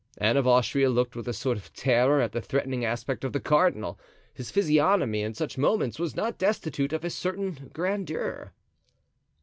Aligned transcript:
Anne 0.17 0.35
of 0.35 0.47
Austria 0.47 0.89
looked 0.89 1.15
with 1.15 1.27
a 1.27 1.31
sort 1.31 1.59
of 1.59 1.71
terror 1.75 2.21
at 2.21 2.31
the 2.31 2.41
threatening 2.41 2.83
aspect 2.83 3.23
of 3.23 3.33
the 3.33 3.39
cardinal—his 3.39 4.49
physiognomy 4.49 5.21
in 5.21 5.35
such 5.35 5.59
moments 5.59 5.99
was 5.99 6.15
not 6.15 6.39
destitute 6.39 6.91
of 6.91 7.03
a 7.05 7.09
certain 7.11 7.69
grandeur. 7.71 8.51